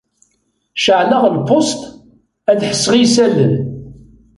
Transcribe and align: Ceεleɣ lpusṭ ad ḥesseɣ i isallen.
Ceεleɣ 0.83 1.23
lpusṭ 1.35 1.79
ad 2.51 2.59
ḥesseɣ 2.69 2.93
i 2.95 3.01
isallen. 3.05 3.53